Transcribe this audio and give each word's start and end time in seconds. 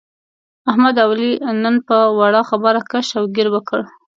احمد 0.69 0.95
او 1.03 1.09
علي 1.13 1.31
نن 1.63 1.75
په 1.87 1.97
وړه 2.19 2.41
خبره 2.49 2.81
کش 2.91 3.07
او 3.19 3.23
ګیر 3.35 3.47
وکړ. 3.51 3.79